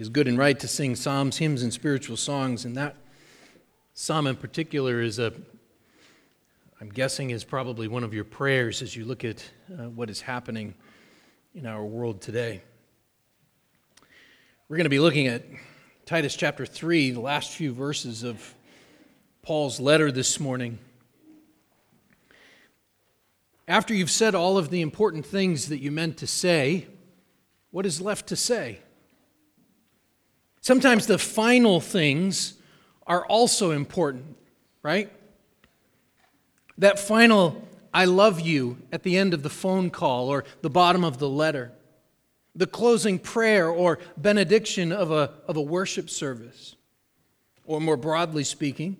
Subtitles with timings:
[0.00, 2.96] It is good and right to sing psalms, hymns, and spiritual songs, and that
[3.92, 5.30] psalm in particular is a,
[6.80, 10.22] I'm guessing, is probably one of your prayers as you look at uh, what is
[10.22, 10.72] happening
[11.54, 12.62] in our world today.
[14.70, 15.44] We're going to be looking at
[16.06, 18.54] Titus chapter 3, the last few verses of
[19.42, 20.78] Paul's letter this morning.
[23.68, 26.86] After you've said all of the important things that you meant to say,
[27.70, 28.78] what is left to say?
[30.60, 32.54] Sometimes the final things
[33.06, 34.36] are also important,
[34.82, 35.10] right?
[36.78, 41.02] That final, I love you at the end of the phone call or the bottom
[41.02, 41.72] of the letter,
[42.54, 46.76] the closing prayer or benediction of a, of a worship service,
[47.64, 48.96] or more broadly speaking,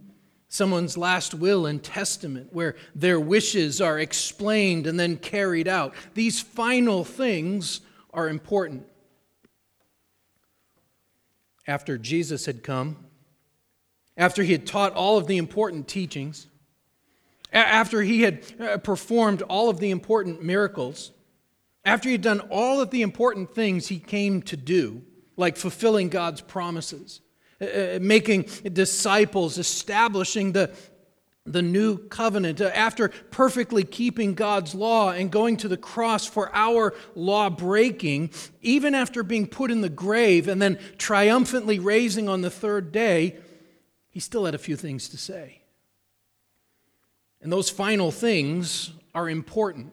[0.49, 5.95] someone's last will and testament where their wishes are explained and then carried out.
[6.15, 7.81] These final things
[8.13, 8.87] are important
[11.71, 12.97] after Jesus had come,
[14.17, 16.49] after he had taught all of the important teachings,
[17.53, 21.13] after he had uh, performed all of the important miracles,
[21.85, 25.03] after he had done all of the important things he came to do,
[25.37, 27.21] like fulfilling God's promises,
[27.61, 30.75] uh, uh, making disciples, establishing the,
[31.47, 36.55] the new covenant, uh, after perfectly keeping God's law and going to the cross for
[36.55, 38.31] our law breaking,
[38.63, 43.37] even after being put in the grave and then triumphantly raising on the third day,
[44.11, 45.63] he still had a few things to say.
[47.41, 49.93] And those final things are important.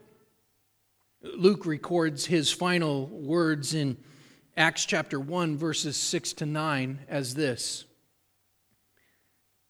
[1.22, 3.98] Luke records his final words in
[4.56, 7.86] Acts chapter 1, verses 6 to 9, as this.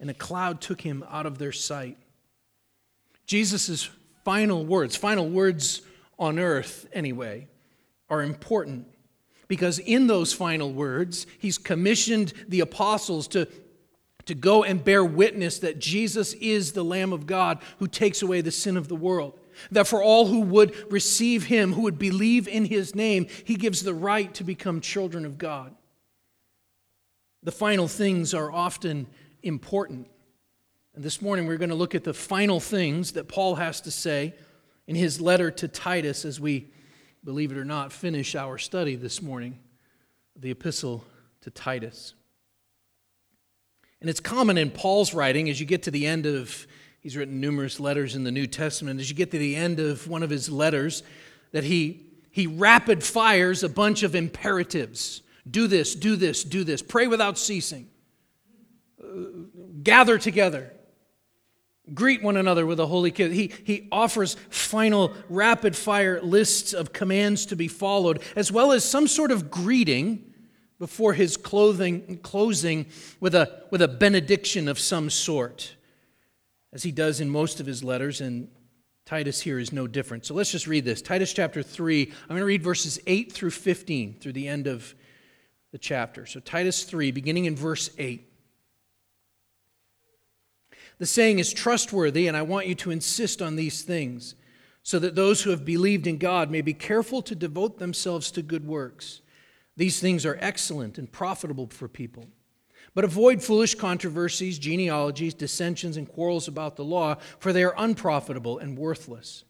[0.00, 1.96] and a cloud took him out of their sight.
[3.26, 3.88] Jesus'
[4.24, 5.82] final words, final words
[6.18, 7.48] on earth anyway,
[8.08, 8.86] are important
[9.48, 13.46] because in those final words, he's commissioned the apostles to,
[14.26, 18.40] to go and bear witness that Jesus is the Lamb of God who takes away
[18.40, 19.38] the sin of the world.
[19.70, 23.82] That for all who would receive him, who would believe in his name, he gives
[23.82, 25.74] the right to become children of God.
[27.44, 29.06] The final things are often
[29.44, 30.08] important.
[30.94, 33.90] And this morning we're going to look at the final things that Paul has to
[33.90, 34.34] say
[34.86, 36.70] in his letter to Titus as we,
[37.22, 39.58] believe it or not, finish our study this morning,
[40.36, 41.04] the epistle
[41.42, 42.14] to Titus.
[44.00, 46.66] And it's common in Paul's writing as you get to the end of,
[47.00, 50.08] he's written numerous letters in the New Testament, as you get to the end of
[50.08, 51.02] one of his letters,
[51.52, 56.80] that he, he rapid fires a bunch of imperatives do this, do this, do this,
[56.80, 57.86] pray without ceasing
[59.82, 60.72] gather together,
[61.92, 63.32] greet one another with a holy kiss.
[63.32, 68.84] He, he offers final rapid fire lists of commands to be followed, as well as
[68.84, 70.32] some sort of greeting
[70.78, 72.86] before his clothing, closing
[73.20, 75.74] with a, with a benediction of some sort,
[76.72, 78.48] as he does in most of his letters, and
[79.04, 80.24] Titus here is no different.
[80.24, 81.02] So let's just read this.
[81.02, 84.94] Titus chapter 3, I'm going to read verses 8 through 15 through the end of
[85.72, 86.24] the chapter.
[86.24, 88.33] So Titus 3, beginning in verse 8.
[90.98, 94.34] The saying is trustworthy, and I want you to insist on these things,
[94.82, 98.42] so that those who have believed in God may be careful to devote themselves to
[98.42, 99.20] good works.
[99.76, 102.28] These things are excellent and profitable for people.
[102.94, 108.58] But avoid foolish controversies, genealogies, dissensions, and quarrels about the law, for they are unprofitable
[108.58, 109.44] and worthless.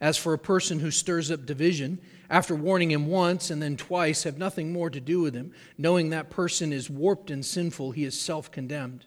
[0.00, 4.22] As for a person who stirs up division, after warning him once and then twice,
[4.24, 8.04] have nothing more to do with him, knowing that person is warped and sinful, he
[8.04, 9.06] is self condemned.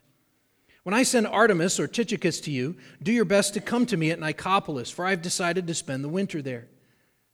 [0.89, 4.09] When I send Artemas or Tychicus to you, do your best to come to me
[4.09, 6.67] at Nicopolis, for I have decided to spend the winter there.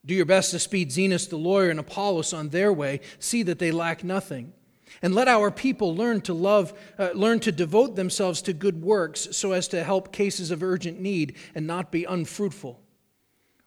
[0.05, 2.99] Do your best to speed Zenas the lawyer and Apollos on their way.
[3.17, 4.51] See that they lack nothing.
[5.01, 9.29] And let our people learn to love, uh, learn to devote themselves to good works
[9.31, 12.81] so as to help cases of urgent need and not be unfruitful.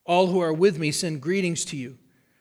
[0.05, 1.97] All who are with me send greetings to you.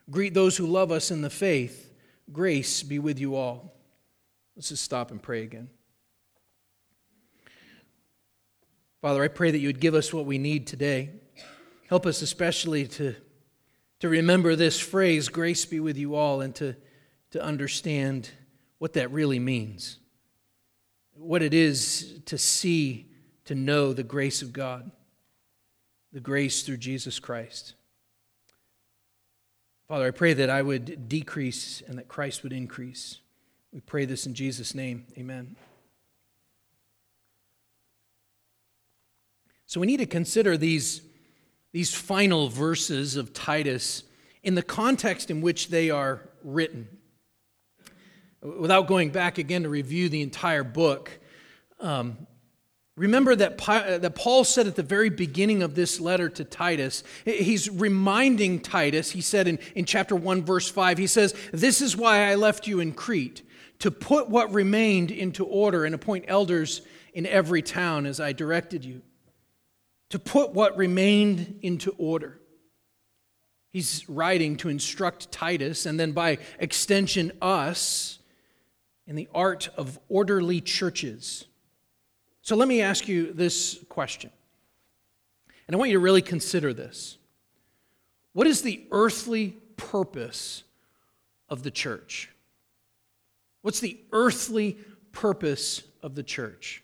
[0.09, 1.93] Greet those who love us in the faith.
[2.29, 3.73] Grace be with you all.
[4.57, 5.69] Let's just stop and pray again.
[9.01, 11.11] Father, I pray that you would give us what we need today.
[11.87, 13.15] Help us especially to,
[13.99, 16.75] to remember this phrase, grace be with you all, and to,
[17.31, 18.29] to understand
[18.79, 19.99] what that really means,
[21.13, 23.11] what it is to see,
[23.45, 24.91] to know the grace of God,
[26.11, 27.75] the grace through Jesus Christ.
[29.87, 33.19] Father, I pray that I would decrease and that Christ would increase.
[33.71, 35.05] We pray this in Jesus' name.
[35.17, 35.55] Amen.
[39.67, 41.01] So we need to consider these,
[41.73, 44.03] these final verses of Titus
[44.41, 46.87] in the context in which they are written.
[48.41, 51.19] Without going back again to review the entire book,
[51.79, 52.17] um,
[52.97, 57.69] Remember that, that Paul said at the very beginning of this letter to Titus, he's
[57.69, 62.23] reminding Titus, he said in, in chapter 1, verse 5, he says, This is why
[62.23, 63.43] I left you in Crete,
[63.79, 66.81] to put what remained into order and appoint elders
[67.13, 69.03] in every town as I directed you.
[70.11, 72.39] To put what remained into order.
[73.69, 78.19] He's writing to instruct Titus, and then by extension, us,
[79.05, 81.45] in the art of orderly churches
[82.47, 84.31] so let me ask you this question.
[85.67, 87.17] And I want you to really consider this.
[88.31, 90.63] What is the earthly purpose
[91.49, 92.29] of the church?
[93.63, 94.77] What's the earthly
[95.11, 96.83] purpose of the church?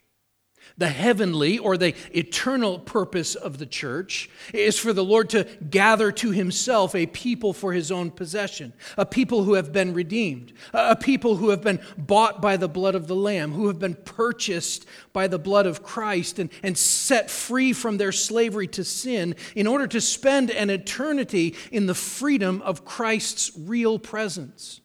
[0.78, 6.12] The heavenly or the eternal purpose of the church is for the Lord to gather
[6.14, 10.96] to himself a people for his own possession, a people who have been redeemed, a
[10.96, 14.88] people who have been bought by the blood of the Lamb, who have been purchased
[15.14, 19.68] by the blood of Christ and, and set free from their slavery to sin in
[19.68, 24.82] order to spend an eternity in the freedom of Christ's real presence.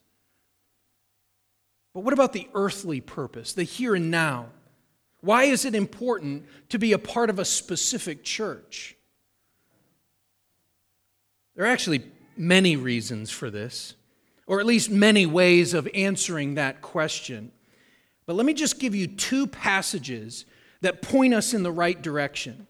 [1.94, 4.50] But what about the earthly purpose, the here and now?
[5.20, 8.97] Why is it important to be a part of a specific church?
[11.56, 12.05] There are actually
[12.37, 13.94] many reasons for this,
[14.47, 17.50] or at least many ways of answering that question.
[18.26, 20.44] But let me just give you two passages
[20.82, 22.69] that point us in the right direction.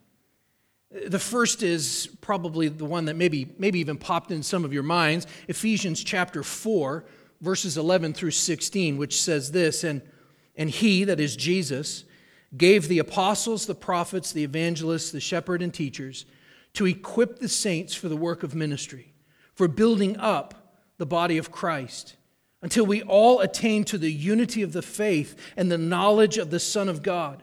[0.90, 4.82] The first is probably the one that maybe, maybe even popped in some of your
[4.82, 7.04] minds Ephesians chapter 4,
[7.42, 10.00] verses 11 through 16, which says this And,
[10.56, 12.04] and he, that is Jesus,
[12.56, 16.24] gave the apostles, the prophets, the evangelists, the shepherd, and teachers
[16.74, 19.12] to equip the saints for the work of ministry,
[19.54, 22.16] for building up the body of Christ,
[22.62, 26.60] until we all attain to the unity of the faith and the knowledge of the
[26.60, 27.42] Son of God,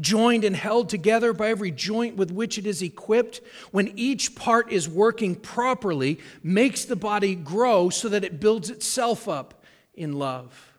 [0.00, 4.70] joined and held together by every joint with which it is equipped, when each part
[4.72, 9.64] is working properly, makes the body grow so that it builds itself up
[9.94, 10.72] in love.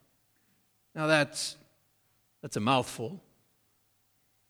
[0.94, 1.58] Now that's
[2.42, 3.22] that's a mouthful.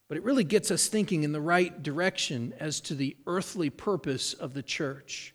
[0.07, 4.33] But it really gets us thinking in the right direction as to the earthly purpose
[4.33, 5.33] of the church.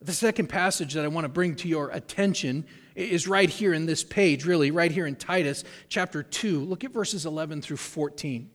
[0.00, 3.86] The second passage that I want to bring to your attention is right here in
[3.86, 6.60] this page, really, right here in Titus chapter 2.
[6.60, 8.50] Look at verses 11 through 14.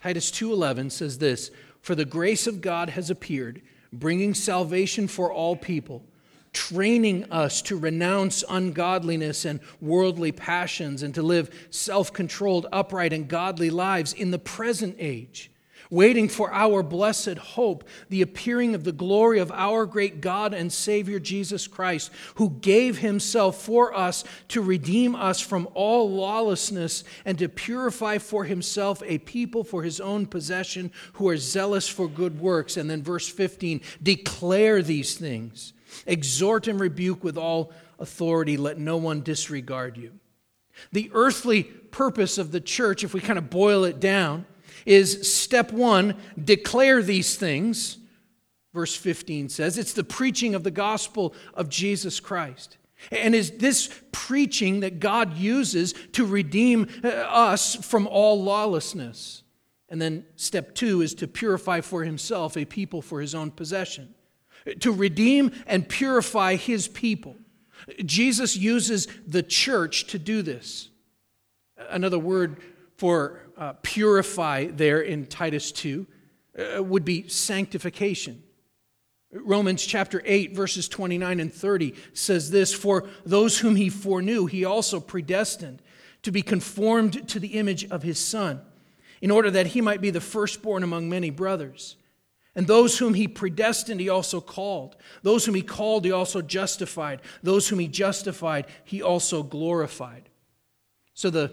[0.00, 5.56] Titus 2:11 says this, "For the grace of God has appeared, bringing salvation for all
[5.56, 6.04] people,
[6.52, 13.70] training us to renounce ungodliness and worldly passions and to live self-controlled, upright and godly
[13.70, 15.50] lives in the present age."
[15.90, 20.72] Waiting for our blessed hope, the appearing of the glory of our great God and
[20.72, 27.38] Savior Jesus Christ, who gave himself for us to redeem us from all lawlessness and
[27.38, 32.40] to purify for himself a people for his own possession who are zealous for good
[32.40, 32.76] works.
[32.76, 35.72] And then verse 15 declare these things,
[36.06, 40.12] exhort and rebuke with all authority, let no one disregard you.
[40.92, 44.46] The earthly purpose of the church, if we kind of boil it down,
[44.86, 47.98] is step one declare these things.
[48.74, 52.78] Verse 15 says it's the preaching of the gospel of Jesus Christ.
[53.12, 59.42] And is this preaching that God uses to redeem uh, us from all lawlessness?
[59.88, 64.14] And then step two is to purify for himself a people for his own possession,
[64.80, 67.36] to redeem and purify his people.
[68.04, 70.90] Jesus uses the church to do this.
[71.90, 72.60] Another word
[72.96, 76.06] for uh, purify there in Titus 2
[76.76, 78.42] uh, would be sanctification.
[79.32, 84.64] Romans chapter 8, verses 29 and 30 says this For those whom he foreknew, he
[84.64, 85.82] also predestined
[86.22, 88.60] to be conformed to the image of his Son,
[89.20, 91.96] in order that he might be the firstborn among many brothers.
[92.54, 94.96] And those whom he predestined, he also called.
[95.22, 97.20] Those whom he called, he also justified.
[97.42, 100.28] Those whom he justified, he also glorified.
[101.14, 101.52] So, the,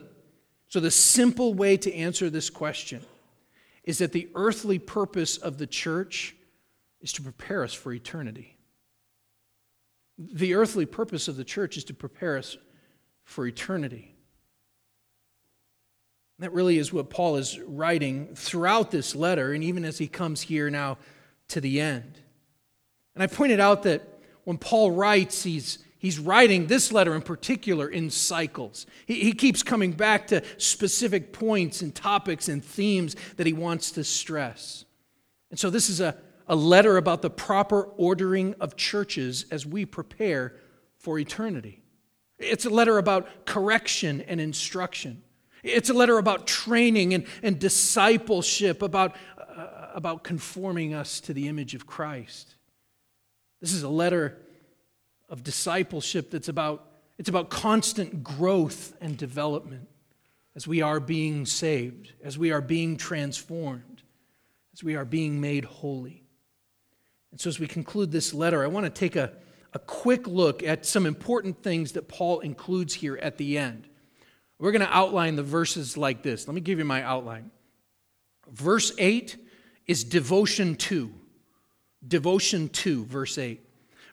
[0.75, 3.01] so the simple way to answer this question
[3.85, 6.35] is that the earthly purpose of the church
[6.99, 8.57] is to prepare us for eternity.
[10.17, 12.57] The earthly purpose of the church is to prepare us
[13.23, 14.15] for eternity.
[16.39, 20.41] That really is what Paul is writing throughout this letter, and even as he comes
[20.41, 20.97] here now
[21.47, 22.19] to the end.
[23.13, 24.01] And I pointed out that
[24.43, 28.85] when Paul writes, he's, he's writing this letter in particular in cycles.
[29.07, 33.89] He, he keeps coming back to specific points and topics and themes that he wants
[33.91, 34.85] to stress.
[35.49, 36.15] And so this is a,
[36.47, 40.53] a letter about the proper ordering of churches as we prepare
[40.99, 41.81] for eternity.
[42.37, 45.23] It's a letter about correction and instruction.
[45.63, 51.47] It's a letter about training and, and discipleship, about, uh, about conforming us to the
[51.47, 52.53] image of Christ.
[53.59, 54.37] This is a letter
[55.29, 59.87] of discipleship that's about, it's about constant growth and development
[60.55, 64.03] as we are being saved, as we are being transformed,
[64.73, 66.23] as we are being made holy.
[67.31, 69.33] And so, as we conclude this letter, I want to take a,
[69.73, 73.89] a quick look at some important things that Paul includes here at the end.
[74.57, 76.47] We're going to outline the verses like this.
[76.47, 77.51] Let me give you my outline.
[78.49, 79.35] Verse 8
[79.85, 81.11] is devotion to.
[82.07, 83.64] Devotion to, verse 8.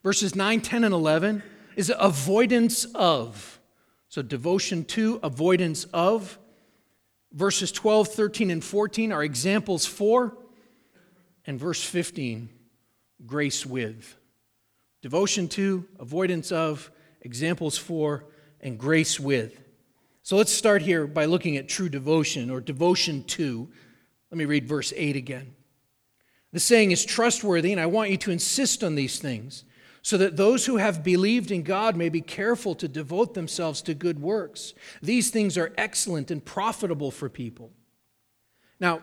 [0.02, 1.42] Verses 9, 10, and 11
[1.76, 3.61] is avoidance of.
[4.09, 6.38] So, devotion to, avoidance of.
[7.32, 10.37] Verses 12, 13, and 14 are examples for.
[11.47, 12.49] And verse 15,
[13.26, 14.16] grace with.
[15.00, 16.90] Devotion to, avoidance of,
[17.23, 18.25] examples for,
[18.61, 19.61] and grace with.
[20.23, 23.68] So let's start here by looking at true devotion or devotion to.
[24.30, 25.54] Let me read verse 8 again.
[26.52, 29.64] The saying is trustworthy, and I want you to insist on these things,
[30.02, 33.94] so that those who have believed in God may be careful to devote themselves to
[33.94, 34.75] good works.
[35.00, 37.71] These things are excellent and profitable for people.
[38.80, 39.02] Now,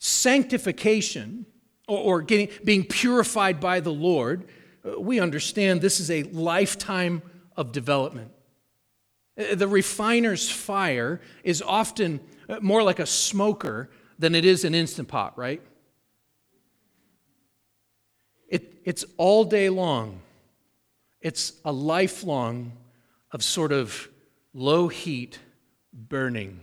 [0.00, 1.46] sanctification,
[1.86, 4.48] or, getting, being purified by the Lord,
[4.84, 7.22] uh, we understand this is a lifetime
[7.56, 8.32] of development.
[9.38, 14.74] Uh, the refiner's fire is often uh, more like a smoker than it is an
[14.74, 15.62] instant pot, right?
[18.48, 20.20] It, it's all day long.
[21.22, 22.72] It's a lifelong
[23.30, 24.08] of sort of
[24.52, 25.38] low heat
[25.92, 26.60] burning.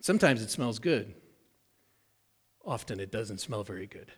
[0.00, 1.14] Sometimes it smells good.
[2.64, 4.12] Often it doesn't smell very good.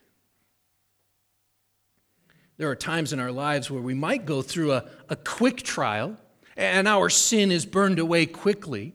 [2.58, 6.16] There are times in our lives where we might go through a, a quick trial
[6.56, 8.92] and our sin is burned away quickly.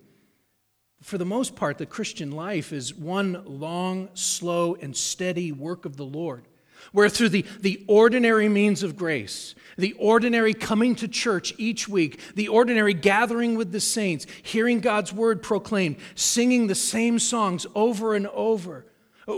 [1.01, 5.95] For the most part, the Christian life is one long, slow, and steady work of
[5.95, 6.45] the Lord,
[6.91, 12.19] where through the, the ordinary means of grace, the ordinary coming to church each week,
[12.35, 18.15] the ordinary gathering with the saints, hearing God's word proclaimed, singing the same songs over
[18.15, 18.85] and over,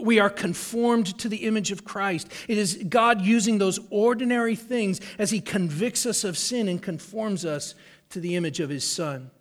[0.01, 2.27] we are conformed to the image of Christ.
[2.47, 7.45] It is God using those ordinary things as He convicts us of sin and conforms
[7.45, 7.75] us
[8.09, 9.31] to the image of his son.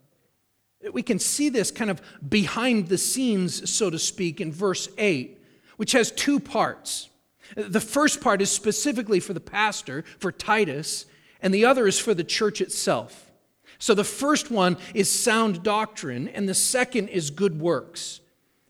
[0.93, 5.41] We can see this kind of behind the scenes, so to speak, in verse 8,
[5.77, 7.09] which has two parts.
[7.57, 11.07] The first part is specifically for the pastor, for Titus,
[11.41, 13.31] and the other is for the church itself.
[13.79, 18.21] So the first one is sound doctrine, and the second is good works.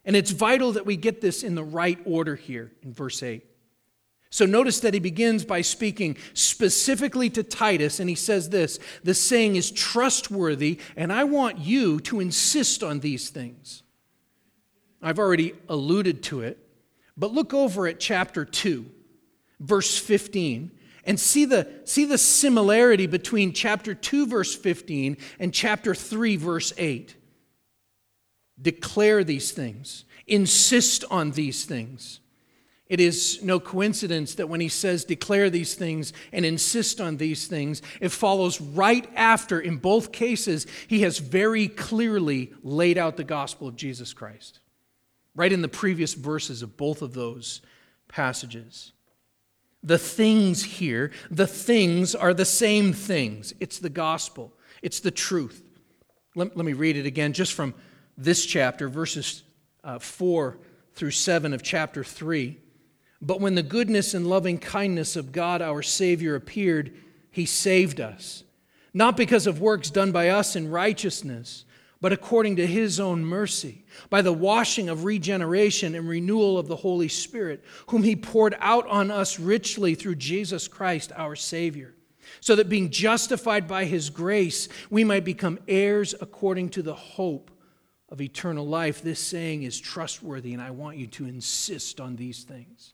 [0.04, 3.44] And it's vital that we get this in the right order here in verse 8.
[4.34, 9.14] So notice that he begins by speaking specifically to Titus, and he says this the
[9.14, 13.84] saying is trustworthy, and I want you to insist on these things.
[15.00, 16.58] I've already alluded to it,
[17.16, 18.86] but look over at chapter 2,
[19.60, 20.70] verse 15,
[21.04, 26.72] and see the, see the similarity between chapter 2, verse 15, and chapter 3, verse
[26.76, 27.14] 8.
[28.60, 32.20] Declare these things, insist on these things.
[32.86, 37.46] It is no coincidence that when he says declare these things and insist on these
[37.46, 43.24] things, it follows right after, in both cases, he has very clearly laid out the
[43.24, 44.60] gospel of Jesus Christ.
[45.34, 47.60] Right in the previous verses of both of those
[48.08, 48.92] passages.
[49.82, 53.52] The things here, the things are the same things.
[53.60, 55.62] It's the gospel, it's the truth.
[56.34, 57.74] Let, let me read it again just from
[58.16, 59.42] this chapter, verses
[59.82, 60.58] uh, 4
[60.94, 62.58] through 7 of chapter 3.
[63.20, 66.94] But when the goodness and loving kindness of God our Savior appeared,
[67.30, 68.44] he saved us,
[68.92, 71.64] not because of works done by us in righteousness,
[72.04, 76.76] but according to his own mercy, by the washing of regeneration and renewal of the
[76.76, 81.94] Holy Spirit, whom he poured out on us richly through Jesus Christ our Savior,
[82.40, 87.50] so that being justified by his grace, we might become heirs according to the hope
[88.10, 89.00] of eternal life.
[89.00, 92.92] This saying is trustworthy, and I want you to insist on these things.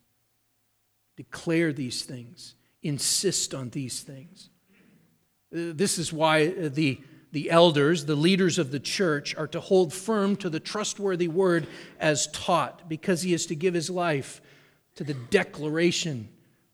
[1.16, 4.50] Declare these things, insist on these things.
[5.52, 7.00] Uh, this is why the
[7.32, 11.66] the elders, the leaders of the church, are to hold firm to the trustworthy word
[11.98, 14.40] as taught, because he is to give his life
[14.96, 16.28] to the declaration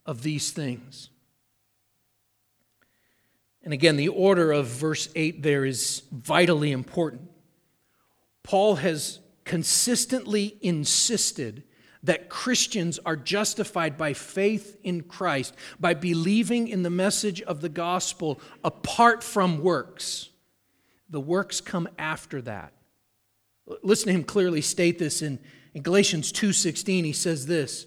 [0.04, 1.10] of these things.
[3.62, 7.30] And again, the order of verse 8 there is vitally important.
[8.44, 11.64] Paul has consistently insisted
[12.04, 17.68] that Christians are justified by faith in Christ, by believing in the message of the
[17.68, 20.30] gospel apart from works.
[21.08, 22.72] The works come after that.
[23.82, 25.38] Listen to him clearly state this in,
[25.74, 27.04] in Galatians 2:16.
[27.04, 27.86] He says this,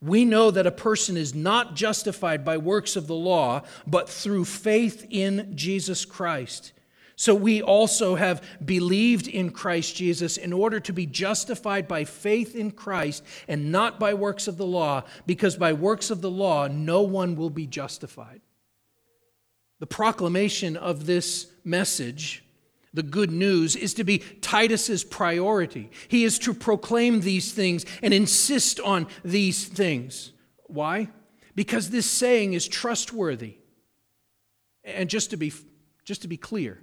[0.00, 4.44] "We know that a person is not justified by works of the law, but through
[4.44, 6.72] faith in Jesus Christ."
[7.16, 12.56] So we also have believed in Christ Jesus in order to be justified by faith
[12.56, 16.66] in Christ and not by works of the law, because by works of the law
[16.66, 18.40] no one will be justified.
[19.78, 22.43] The proclamation of this message
[22.94, 25.90] the good news is to be Titus's priority.
[26.08, 30.32] He is to proclaim these things and insist on these things.
[30.68, 31.10] Why?
[31.54, 33.56] Because this saying is trustworthy.
[34.84, 35.52] And just to be
[36.04, 36.80] just to be clear,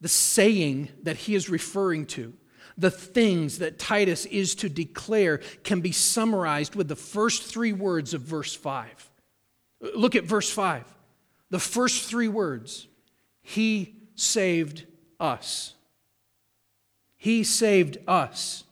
[0.00, 2.32] the saying that he is referring to,
[2.76, 8.14] the things that Titus is to declare can be summarized with the first 3 words
[8.14, 9.10] of verse 5.
[9.94, 10.84] Look at verse 5.
[11.50, 12.86] The first 3 words.
[13.42, 14.86] He saved
[15.20, 15.74] us.
[17.16, 18.64] He saved us.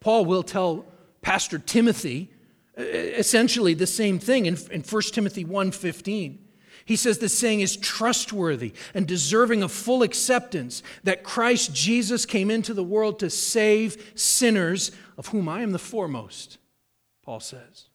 [0.00, 0.86] Paul will tell
[1.22, 2.30] Pastor Timothy
[2.76, 6.38] uh, uh, essentially the same thing in, in 1 Timothy 1:15.
[6.86, 12.50] He says the saying is trustworthy and deserving of full acceptance that Christ Jesus came
[12.50, 16.58] into the world to save sinners, of whom I am the foremost,
[17.22, 17.88] Paul says.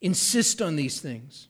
[0.00, 1.48] Insist on these things.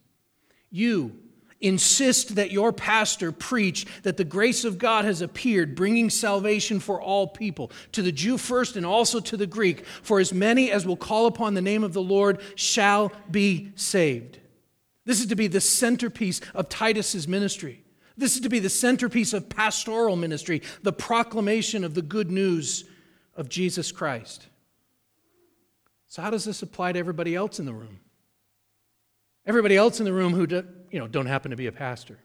[0.70, 1.18] You,
[1.62, 7.01] insist that your pastor preach that the grace of God has appeared, bringing salvation for
[7.01, 9.87] all people, to the Jew first and also to the Greek.
[10.03, 14.38] For as many as will call upon the name of the Lord shall be saved.
[15.05, 17.83] This is to be the centerpiece of Titus's ministry.
[18.16, 22.85] This is to be the centerpiece of pastoral ministry, the proclamation of the good news
[23.35, 24.48] of Jesus Christ.
[26.09, 28.01] So, how does this apply to everybody else in the room?
[29.46, 32.18] Everybody else in the room who do, you know, don't happen to be a pastor.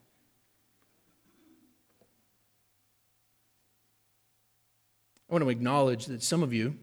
[5.30, 6.76] I want to acknowledge that some of you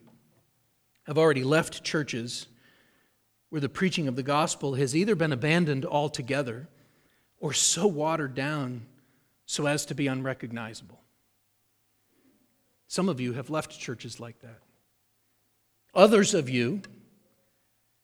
[1.06, 2.46] have already left churches
[3.50, 6.68] where the preaching of the gospel has either been abandoned altogether
[7.38, 8.86] or so watered down
[9.44, 11.00] so as to be unrecognizable.
[12.88, 14.60] Some of you have left churches like that.
[15.94, 16.80] Others of you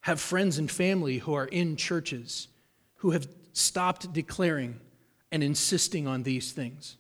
[0.03, 2.49] have friends and family who are in churches
[2.97, 3.27] who have
[3.61, 4.81] stopped declaring
[5.31, 6.97] and insisting on these things.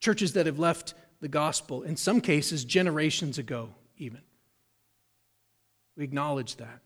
[0.00, 4.20] Churches that have left the gospel, in some cases, generations ago, even.
[5.96, 6.80] We acknowledge that.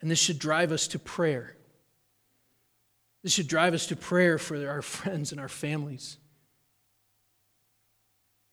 [0.00, 1.56] And this should drive us to prayer.
[3.22, 6.18] This should drive us to prayer for our friends and our families.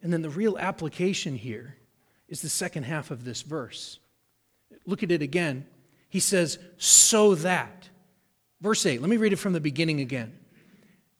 [0.01, 1.77] And then the real application here
[2.27, 3.99] is the second half of this verse.
[4.85, 5.65] Look at it again.
[6.09, 7.89] He says, so that.
[8.63, 10.39] Verse 8, let me read it from the beginning again.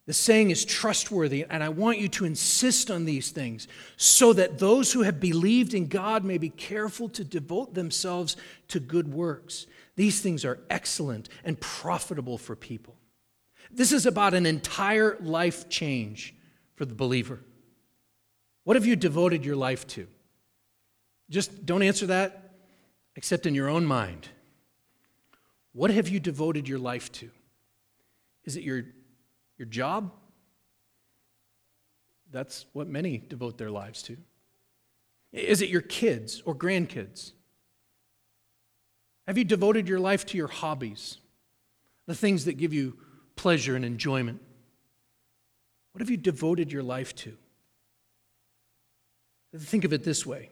[0.06, 4.58] The saying is trustworthy, and I want you to insist on these things so that
[4.58, 8.36] those who have believed in God may be careful to devote themselves
[8.68, 9.66] to good works.
[9.94, 12.96] These things are excellent and profitable for people.
[13.70, 16.34] This is about an entire life change
[16.76, 17.40] for the believer.
[18.64, 20.06] What have you devoted your life to?
[21.28, 22.54] Just don't answer that
[23.16, 24.28] except in your own mind.
[25.74, 27.30] What have you devoted your life to?
[28.44, 28.84] Is it your,
[29.58, 30.12] your job?
[32.30, 34.16] That's what many devote their lives to.
[35.32, 37.32] Is it your kids or grandkids?
[39.26, 41.18] Have you devoted your life to your hobbies,
[42.06, 42.96] the things that give you
[43.34, 44.40] pleasure and enjoyment?
[45.92, 47.36] What have you devoted your life to?
[49.56, 50.50] Think of it this way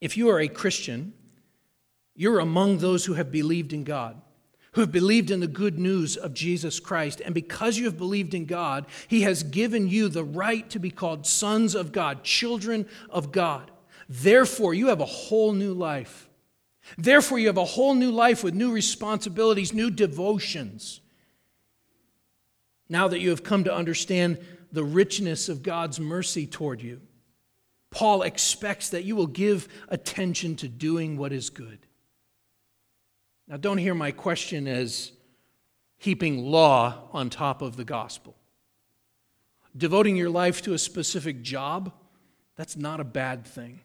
[0.00, 1.12] if you are a Christian,
[2.14, 4.20] you're among those who have believed in God.
[4.72, 7.20] who have believed in the good news of Jesus Christ.
[7.24, 10.90] And because you have believed in God, He has given you the right to be
[10.90, 13.70] called sons of God, children of God.
[14.08, 16.28] Therefore, you have a whole new life.
[16.96, 21.00] Therefore, you have a whole new life with new responsibilities, new devotions.
[22.88, 24.38] Now that you have come to understand
[24.72, 27.00] the richness of God's mercy toward you,
[27.90, 31.86] Paul expects that you will give attention to doing what is good.
[33.50, 35.10] Now, don't hear my question as
[35.98, 38.36] heaping law on top of the gospel.
[39.76, 41.92] Devoting your life to a specific job,
[42.54, 43.80] that's not a bad thing.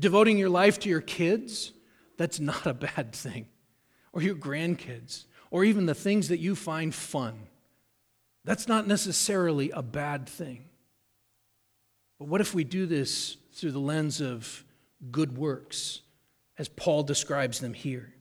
[0.00, 1.72] Devoting your life to your kids,
[2.16, 3.48] that's not a bad thing.
[4.14, 7.40] Or your grandkids, or even the things that you find fun.
[8.46, 10.64] That's not necessarily a bad thing.
[12.18, 14.64] But what if we do this through the lens of
[15.10, 16.00] good works,
[16.56, 18.14] as Paul describes them here?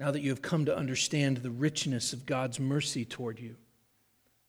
[0.00, 3.56] Now that you have come to understand the richness of God's mercy toward you.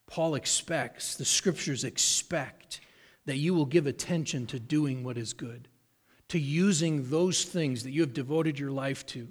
[0.06, 2.80] Paul expects, the scriptures expect,
[3.26, 5.68] that you will give attention to doing what is good,
[6.28, 9.28] to using those things that you have devoted your life to,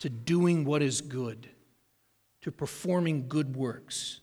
[0.00, 1.48] to doing what is good,
[2.42, 4.20] to performing good works.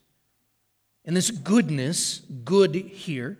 [1.06, 3.38] And this goodness, good here,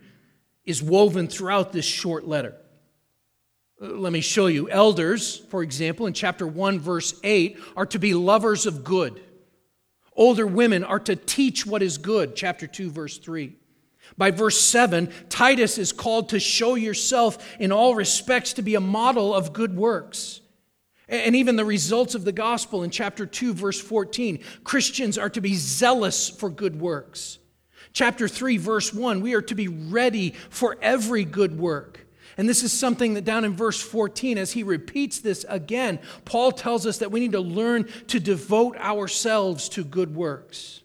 [0.65, 2.55] is woven throughout this short letter.
[3.83, 4.69] Let me show you.
[4.69, 9.21] Elders, for example, in chapter 1, verse 8, are to be lovers of good.
[10.15, 13.57] Older women are to teach what is good, chapter 2, verse 3.
[14.17, 18.79] By verse 7, Titus is called to show yourself in all respects to be a
[18.79, 20.39] model of good works.
[21.09, 25.41] And even the results of the gospel in chapter 2, verse 14 Christians are to
[25.41, 27.37] be zealous for good works.
[27.91, 32.02] Chapter 3, verse 1, we are to be ready for every good work.
[32.37, 36.51] And this is something that down in verse 14, as he repeats this again, Paul
[36.51, 40.81] tells us that we need to learn to devote ourselves to good works.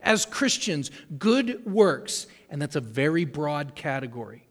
[0.00, 4.46] As Christians, good works, and that's a very broad category.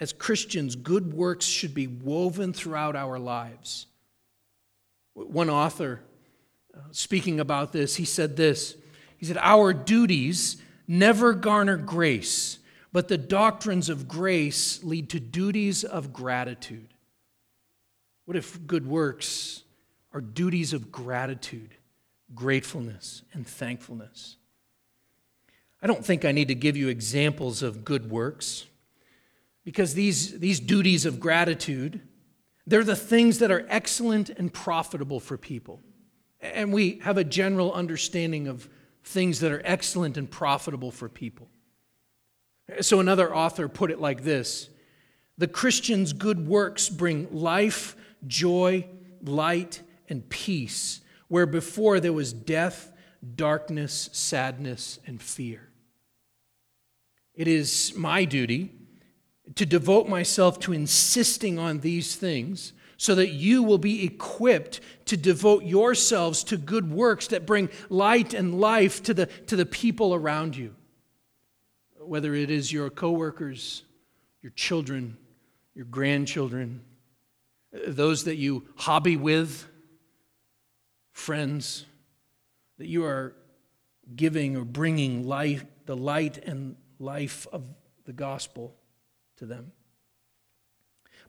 [0.00, 3.86] As Christians, good works should be woven throughout our lives.
[5.14, 6.00] One author,
[6.74, 8.76] uh, speaking about this, he said this
[9.16, 10.56] He said, Our duties
[10.86, 12.58] never garner grace
[12.94, 16.94] but the doctrines of grace lead to duties of gratitude.
[18.24, 19.64] What if good works
[20.12, 21.74] are duties of gratitude,
[22.36, 24.36] gratefulness, and thankfulness?
[25.82, 28.66] I don't think I need to give you examples of good works
[29.64, 32.00] because these, these duties of gratitude,
[32.64, 35.82] they're the things that are excellent and profitable for people.
[36.40, 38.68] And we have a general understanding of
[39.02, 41.48] things that are excellent and profitable for people.
[42.80, 44.70] So another author put it like this
[45.38, 47.96] The Christian's good works bring life,
[48.26, 48.86] joy,
[49.22, 52.92] light, and peace, where before there was death,
[53.34, 55.68] darkness, sadness, and fear.
[57.34, 58.72] It is my duty
[59.56, 65.16] to devote myself to insisting on these things so that you will be equipped to
[65.16, 70.14] devote yourselves to good works that bring light and life to the, to the people
[70.14, 70.74] around you
[72.06, 73.82] whether it is your coworkers,
[74.42, 75.16] your children,
[75.74, 76.82] your grandchildren,
[77.86, 79.66] those that you hobby with,
[81.12, 81.84] friends,
[82.78, 83.34] that you are
[84.14, 87.64] giving or bringing life, the light and life of
[88.04, 88.76] the gospel
[89.36, 89.72] to them.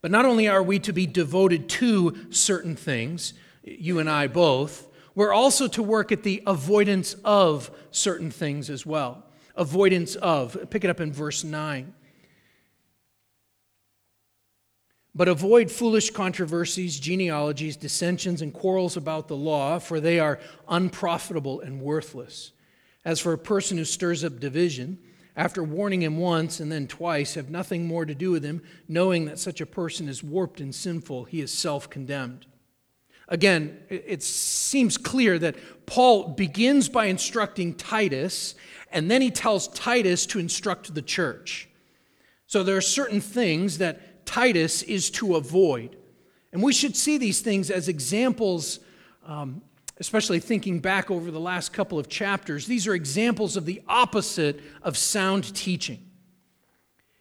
[0.02, 3.34] But not only are we to be devoted to certain things,
[3.64, 8.86] you and I both, we're also to work at the avoidance of certain things as
[8.86, 9.24] well
[9.56, 10.70] avoidance of.
[10.70, 11.94] Pick it up in verse 9.
[15.14, 21.62] But avoid foolish controversies, genealogies, dissensions, and quarrels about the law, for they are unprofitable
[21.62, 22.52] and worthless.
[23.06, 25.00] As for a person who stirs up division,
[25.38, 29.26] after warning him once and then twice, have nothing more to do with him, knowing
[29.26, 32.46] that such a person is warped and sinful, he is self condemned.
[33.28, 35.56] Again, it seems clear that
[35.88, 38.54] Paul begins by instructing Titus
[38.96, 41.68] and then he tells Titus to instruct the church.
[42.48, 45.98] So there are certain things that Titus is to avoid.
[46.54, 48.80] And we should see these things as examples,
[49.26, 49.62] um,
[50.00, 52.68] especially thinking back over the last couple of chapters.
[52.68, 56.00] These are examples of the opposite of sound teaching.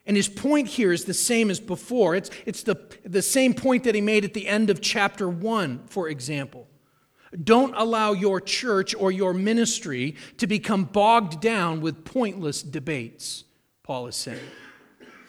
[0.06, 2.14] And his point here is the same as before.
[2.14, 5.86] It's, it's the, the same point that he made at the end of chapter 1,
[5.88, 6.68] for example.
[7.42, 13.44] Don't allow your church or your ministry to become bogged down with pointless debates,
[13.82, 14.38] Paul is saying.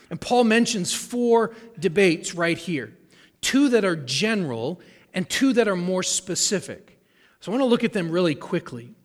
[0.10, 2.94] And Paul mentions four debates right here
[3.42, 4.82] two that are general,
[5.14, 7.00] and two that are more specific.
[7.40, 8.96] So I want to look at them really quickly.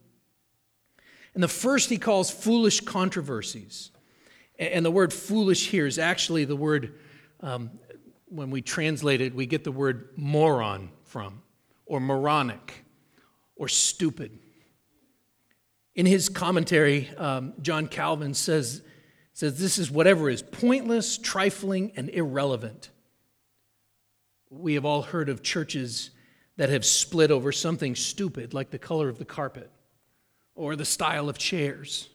[1.34, 3.90] And the first he calls foolish controversies.
[4.58, 6.98] And the word foolish here is actually the word,
[7.40, 7.70] um,
[8.26, 11.42] when we translate it, we get the word moron from,
[11.84, 12.84] or moronic,
[13.60, 14.38] or stupid.
[15.94, 18.80] In his commentary, um, John Calvin says,
[19.34, 22.88] says this is whatever is pointless, trifling, and irrelevant.
[24.48, 26.10] We have all heard of churches
[26.56, 29.70] that have split over something stupid like the color of the carpet
[30.54, 32.08] or the style of chairs.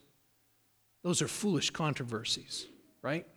[1.03, 2.65] Those are foolish controversies,
[3.03, 3.27] right?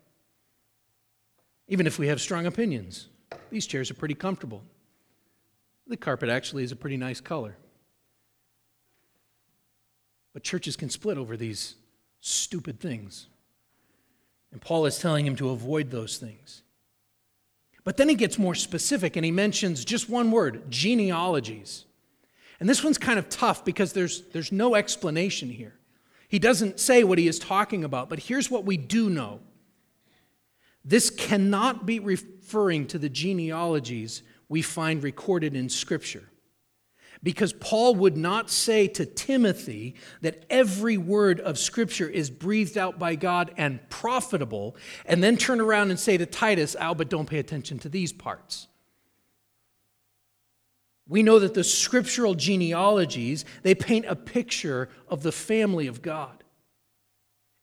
[1.66, 3.09] Even if we have strong opinions,
[3.51, 4.64] these chairs are pretty comfortable.
[5.87, 7.55] The carpet actually is a pretty nice color.
[10.33, 11.75] But churches can split over these
[12.21, 13.27] stupid things.
[14.53, 16.62] And Paul is telling him to avoid those things.
[17.85, 21.85] But then he gets more specific and he mentions just one word genealogies.
[22.61, 25.75] And this one's kind of tough because there's, there's no explanation here.
[26.29, 29.41] He doesn't say what he is talking about, but here's what we do know
[30.85, 36.31] this cannot be referring to the genealogies we find recorded in Scripture.
[37.22, 42.98] Because Paul would not say to Timothy that every word of Scripture is breathed out
[42.98, 47.28] by God and profitable, and then turn around and say to Titus, Oh, but don't
[47.28, 48.68] pay attention to these parts.
[51.09, 56.44] We know that the scriptural genealogies, they paint a picture of the family of God.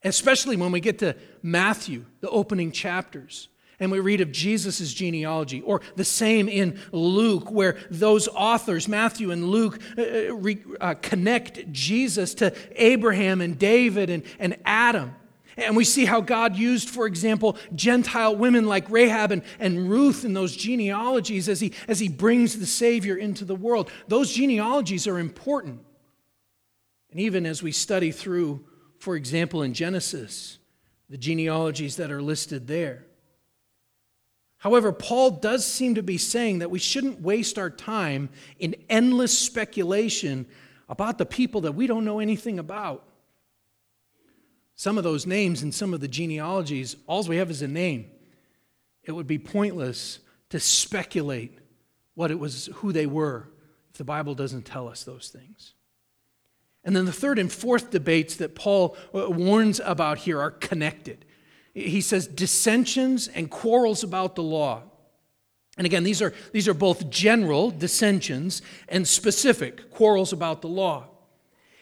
[0.04, 5.62] Especially when we get to Matthew, the opening chapters and we read of Jesus' genealogy,
[5.62, 10.94] or the same in Luke, where those authors, Matthew and Luke, uh, uh, re, uh,
[10.96, 15.14] connect Jesus to Abraham and David and, and Adam.
[15.58, 20.26] And we see how God used, for example, Gentile women like Rahab and, and Ruth
[20.26, 23.90] in those genealogies as he, as he brings the Savior into the world.
[24.08, 25.80] Those genealogies are important.
[27.10, 28.66] And even as we study through,
[29.00, 30.58] for example, in Genesis,
[31.10, 33.06] the genealogies that are listed there.
[34.66, 39.38] However, Paul does seem to be saying that we shouldn't waste our time in endless
[39.38, 40.48] speculation
[40.90, 43.04] about the people that we don't know anything about.
[44.76, 48.10] Some of those names and some of the genealogies, all we have is a name.
[49.04, 50.18] It would be pointless
[50.50, 51.60] to speculate
[52.16, 53.48] what it was, who they were,
[53.92, 55.76] if the Bible doesn't tell us those things.
[56.84, 61.25] And then the third and fourth debates that Paul uh, warns about here are connected
[61.76, 64.84] he says dissensions and quarrels about the law.
[65.78, 71.10] And again, these are, these are both general dissensions and specific quarrels about the law.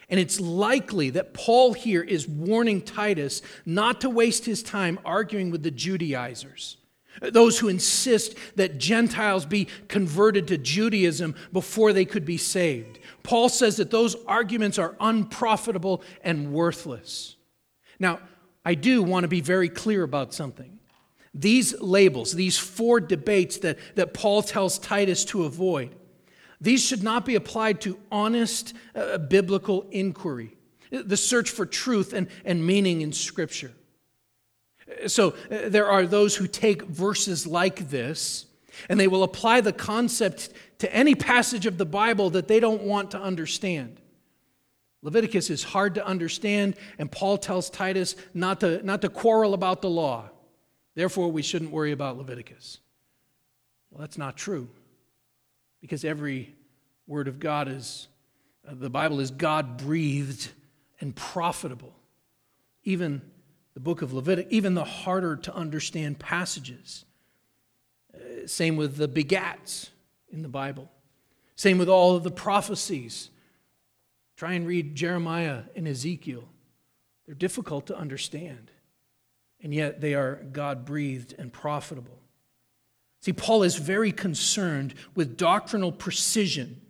[0.09, 5.51] And it's likely that Paul here is warning Titus not to waste his time arguing
[5.51, 6.77] with the Judaizers,
[7.21, 12.97] those who insist that Gentiles be converted to Judaism before they could be saved.
[13.21, 17.35] Paul says that those arguments are unprofitable and worthless.
[17.99, 18.19] Now,
[18.65, 20.79] I do want to be very clear about something.
[21.33, 25.95] These labels, these four debates that, that Paul tells Titus to avoid,
[26.61, 30.55] these should not be applied to honest uh, biblical inquiry,
[30.91, 33.73] the search for truth and, and meaning in Scripture.
[35.07, 38.45] So uh, there are those who take verses like this
[38.89, 40.49] and they will apply the concept
[40.79, 43.99] to any passage of the Bible that they don't want to understand.
[45.03, 49.81] Leviticus is hard to understand, and Paul tells Titus not to, not to quarrel about
[49.81, 50.29] the law.
[50.95, 52.79] Therefore, we shouldn't worry about Leviticus.
[53.91, 54.69] Well, that's not true,
[55.81, 56.55] because every
[57.05, 58.07] word of God is,
[58.67, 60.49] uh, the Bible is God breathed
[61.01, 61.93] and profitable.
[62.85, 63.21] Even
[63.73, 67.03] the book of Leviticus, even the harder to understand passages.
[68.15, 69.89] Uh, same with the begats
[70.31, 70.89] in the Bible.
[71.57, 73.29] Same with all of the prophecies
[74.35, 76.43] Try and read Jeremiah and Ezekiel.
[77.25, 78.71] They're difficult to understand,
[79.61, 82.19] and yet they are God breathed and profitable.
[83.21, 86.81] See, Paul is very concerned with doctrinal precision,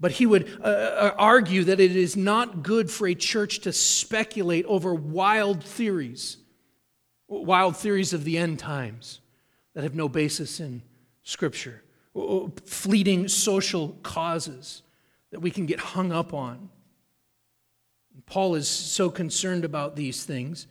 [0.00, 3.72] but he would uh, uh, argue that it is not good for a church to
[3.72, 6.38] speculate over wild theories,
[7.28, 9.20] wild theories of the end times
[9.74, 10.80] that have no basis in
[11.24, 11.82] Scripture,
[12.64, 14.83] fleeting social causes
[15.34, 16.70] that we can get hung up on.
[18.24, 20.68] Paul is so concerned about these things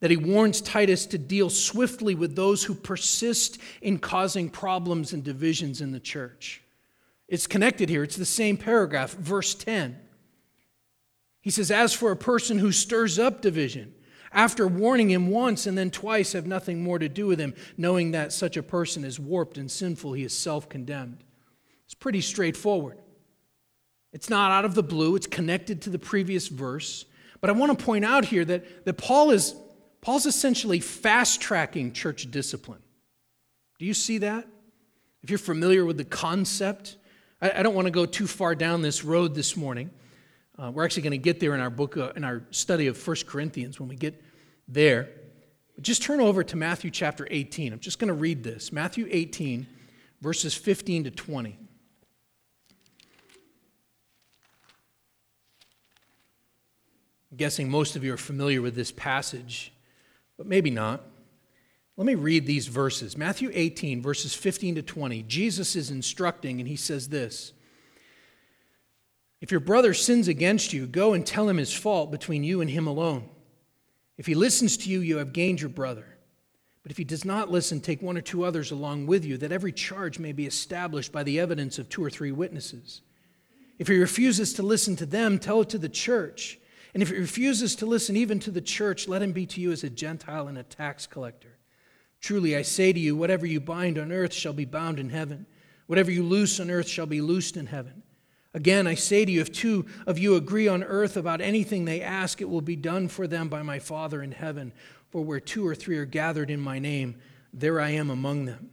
[0.00, 5.24] that he warns Titus to deal swiftly with those who persist in causing problems and
[5.24, 6.60] divisions in the church.
[7.28, 9.98] It's connected here, it's the same paragraph, verse 10.
[11.40, 13.94] He says, As for a person who stirs up division,
[14.32, 18.10] After warning him once and then twice, have nothing more to do with him, knowing
[18.10, 21.24] that such a person is warped and sinful, he is self condemned.
[21.86, 22.98] It's pretty straightforward.
[24.14, 27.04] It's not out of the blue, it's connected to the previous verse.
[27.40, 29.54] But I want to point out here that, that Paul is
[30.00, 32.82] Paul's essentially fast tracking church discipline.
[33.78, 34.46] Do you see that?
[35.22, 36.96] If you're familiar with the concept,
[37.40, 39.90] I, I don't want to go too far down this road this morning.
[40.58, 43.04] Uh, we're actually going to get there in our book, uh, in our study of
[43.04, 44.22] 1 Corinthians when we get
[44.68, 45.08] there.
[45.74, 47.72] But just turn over to Matthew chapter 18.
[47.72, 49.66] I'm just going to read this Matthew 18,
[50.20, 51.58] verses 15 to 20.
[57.36, 59.72] Guessing most of you are familiar with this passage,
[60.36, 61.02] but maybe not.
[61.96, 63.16] Let me read these verses.
[63.16, 65.22] Matthew 18, verses 15 to 20.
[65.22, 67.52] Jesus is instructing, and he says this
[69.40, 72.70] If your brother sins against you, go and tell him his fault between you and
[72.70, 73.28] him alone.
[74.16, 76.06] If he listens to you, you have gained your brother.
[76.82, 79.52] But if he does not listen, take one or two others along with you, that
[79.52, 83.00] every charge may be established by the evidence of two or three witnesses.
[83.78, 86.58] If he refuses to listen to them, tell it to the church.
[86.94, 89.72] And if he refuses to listen even to the church, let him be to you
[89.72, 91.58] as a Gentile and a tax collector.
[92.20, 95.46] Truly, I say to you, whatever you bind on earth shall be bound in heaven,
[95.86, 98.02] whatever you loose on earth shall be loosed in heaven.
[98.54, 102.00] Again, I say to you, if two of you agree on earth about anything they
[102.00, 104.72] ask, it will be done for them by my Father in heaven.
[105.10, 107.16] For where two or three are gathered in my name,
[107.52, 108.70] there I am among them.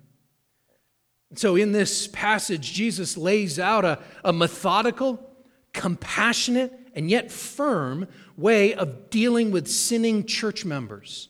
[1.34, 5.31] So, in this passage, Jesus lays out a, a methodical,
[5.74, 8.08] compassionate, and yet firm
[8.38, 11.30] way of dealing with sinning church members,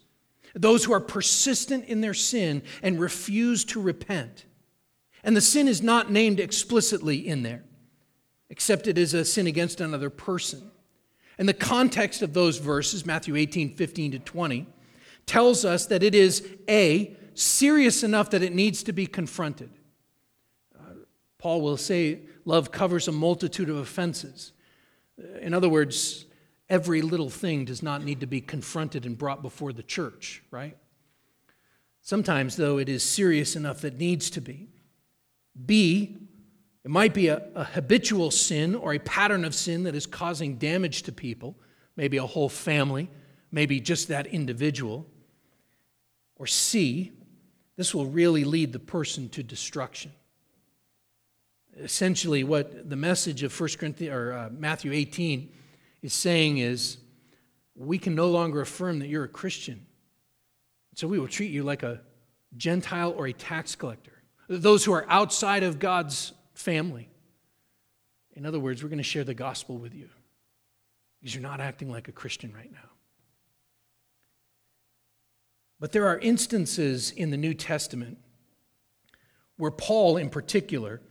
[0.54, 4.46] those who are persistent in their sin and refuse to repent.
[5.24, 7.64] And the sin is not named explicitly in there,
[8.50, 10.72] except it is a sin against another person.
[11.38, 14.68] And the context of those verses, Matthew 18, 15 to 20,
[15.26, 19.70] tells us that it is A, serious enough that it needs to be confronted.
[20.78, 20.94] Uh,
[21.38, 24.52] Paul will say, Love covers a multitude of offenses.
[25.20, 26.26] Uh, in other words,
[26.70, 30.78] every little thing does not need to be confronted and brought before the church, right?
[32.02, 34.70] Sometimes, though, it is serious enough that needs to be.
[35.66, 36.18] B,
[36.84, 40.58] it might be a, a, habitual sin or a pattern of sin that is causing
[40.58, 41.56] damage to people,
[41.96, 43.10] maybe a whole family,
[43.52, 45.06] maybe just that individual.
[46.38, 47.12] Or C,
[47.76, 50.12] this will really lead the person to destruction
[51.78, 55.52] essentially what the message of 1 Corinthians or uh, Matthew 18
[56.02, 56.98] is saying is
[57.76, 59.86] we can no longer affirm that you're a Christian.
[60.96, 62.02] So we will treat you like a
[62.58, 64.12] Gentile or a tax collector,
[64.48, 67.10] those who are outside of God's family.
[68.34, 70.10] In other words, we're going to share the gospel with you
[71.20, 72.80] because you're not acting like a Christian right now.
[75.80, 78.18] But there are instances in the New Testament
[79.58, 81.02] where Paul, in particular,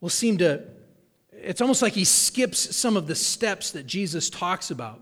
[0.00, 0.62] will seem to,
[1.32, 5.00] it's almost like he skips some of the steps that Jesus talks about.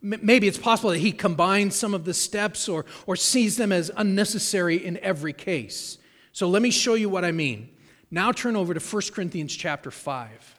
[0.00, 3.90] Maybe it's possible that he combines some of the steps or, or sees them as
[3.96, 5.98] unnecessary in every case.
[6.32, 7.70] So let me show you what I mean.
[8.10, 10.54] Now turn over to 1 Corinthians chapter 5.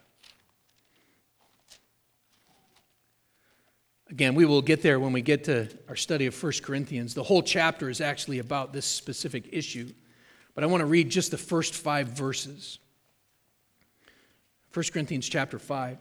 [4.10, 7.14] Again, we will get there when we get to our study of 1 Corinthians.
[7.14, 9.94] The whole chapter is actually about this specific issue,
[10.56, 12.80] but I want to read just the first five verses.
[14.74, 15.98] 1 Corinthians chapter 5.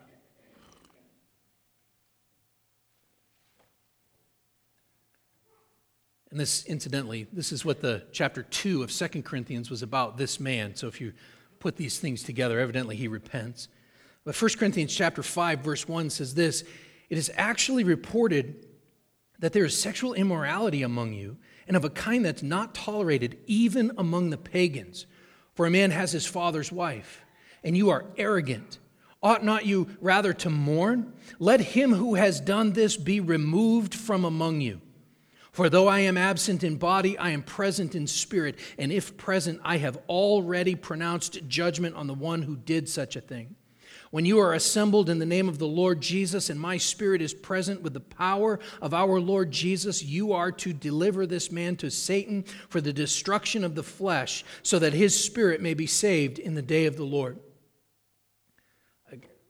[6.30, 10.38] And this, incidentally, this is what the chapter 2 of 2 Corinthians was about this
[10.38, 10.76] man.
[10.76, 11.14] So if you
[11.58, 13.68] put these things together, evidently he repents.
[14.24, 16.64] But 1 Corinthians chapter 5, verse 1 says this
[17.08, 18.66] It is actually reported
[19.38, 23.92] that there is sexual immorality among you, and of a kind that's not tolerated even
[23.96, 25.06] among the pagans.
[25.54, 27.24] For a man has his father's wife
[27.62, 28.78] and you are arrogant.
[29.22, 31.12] Ought not you rather to mourn?
[31.38, 34.80] Let him who has done this be removed from among you.
[35.50, 39.60] For though I am absent in body, I am present in spirit, and if present,
[39.64, 43.56] I have already pronounced judgment on the one who did such a thing.
[44.10, 47.34] When you are assembled in the name of the Lord Jesus, and my spirit is
[47.34, 51.90] present with the power of our Lord Jesus, you are to deliver this man to
[51.90, 56.54] Satan for the destruction of the flesh, so that his spirit may be saved in
[56.54, 57.38] the day of the Lord.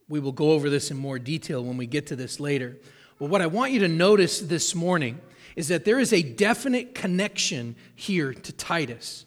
[0.08, 2.76] We will go over this in more detail when we get to this later.
[3.18, 5.20] But what I want you to notice this morning
[5.56, 9.26] is that there is a definite connection here to Titus.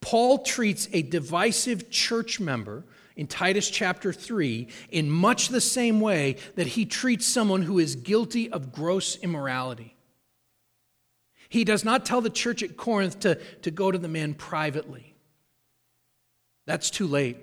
[0.00, 2.84] Paul treats a divisive church member
[3.16, 7.96] in Titus chapter 3 in much the same way that he treats someone who is
[7.96, 9.96] guilty of gross immorality.
[11.48, 15.14] He does not tell the church at Corinth to, to go to the man privately.
[16.66, 17.36] That's too late.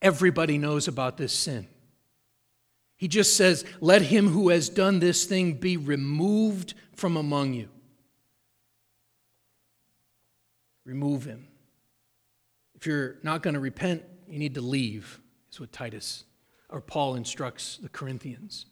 [0.00, 1.68] Everybody knows about this sin.
[3.02, 7.68] He just says, Let him who has done this thing be removed from among you.
[10.84, 11.48] Remove him.
[12.76, 16.22] If you're not going to repent, you need to leave, is what Titus
[16.68, 18.66] or Paul instructs the Corinthians.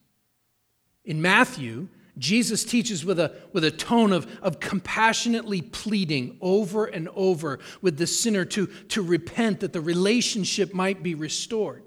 [1.04, 7.08] In Matthew, Jesus teaches with a, with a tone of, of compassionately pleading over and
[7.16, 11.82] over with the sinner to, to repent that the relationship might be restored.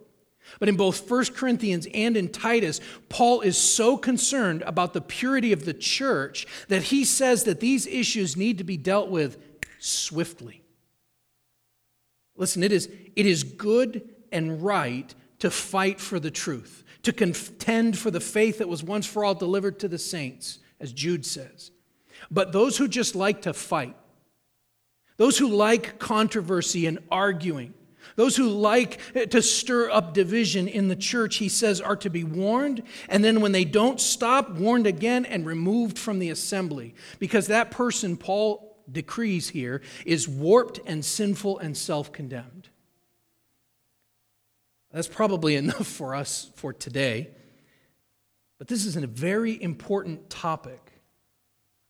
[0.60, 2.80] But in both 1 Corinthians and in Titus,
[3.10, 7.88] Paul is so concerned about the purity of the church that he says that these
[7.88, 9.38] issues need to be dealt with
[9.80, 10.64] swiftly.
[12.36, 17.98] Listen, it is, it is good and right to fight for the truth, to contend
[17.98, 21.72] for the faith that was once for all delivered to the saints, as Jude says.
[22.32, 23.96] But those who just like to fight,
[25.18, 27.74] those who like controversy and arguing,
[28.16, 29.00] those who like
[29.32, 33.42] to stir up division in the church, he says, are to be warned, and then
[33.42, 36.94] when they don't stop, warned again and removed from the assembly.
[37.20, 42.70] Because that person, Paul decrees here, is warped and sinful and self condemned.
[44.92, 47.32] That's probably enough for us for today.
[48.60, 50.80] But this is a very important topic,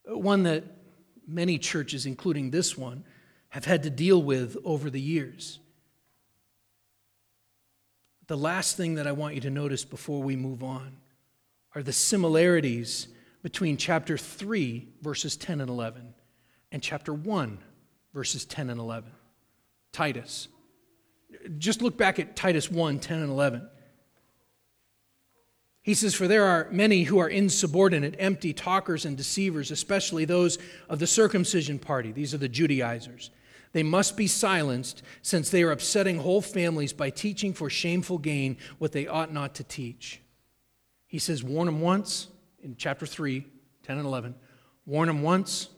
[0.06, 0.64] one that
[1.28, 3.04] many churches, including this one,
[3.50, 5.60] have had to deal with over the years.
[8.34, 10.98] The last thing that I want you to notice before we move on
[11.76, 13.08] are the similarities
[13.44, 16.16] between chapter 3, verses 10 and 11,
[16.72, 17.60] and chapter 1,
[18.12, 19.12] verses 10 and 11.
[19.92, 20.48] Titus.
[21.60, 23.70] Just look back at Titus 1 10 and 11.
[25.84, 30.58] He says, For there are many who are insubordinate, empty talkers, and deceivers, especially those
[30.90, 32.12] of the circumcision party.
[32.12, 33.30] These are the Judaizers.
[33.74, 38.58] They must be silenced, since they are upsetting whole families by teaching for shameful gain
[38.78, 40.22] what they ought not to teach.
[41.08, 42.28] He says, Warn them once
[42.62, 43.46] in chapter 3,
[43.84, 44.36] 10 and 11.
[44.86, 45.70] Warn them once.